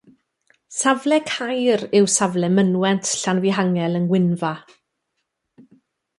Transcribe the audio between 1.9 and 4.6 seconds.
yw safle mynwent Llanfihangel yng Ngwynfa.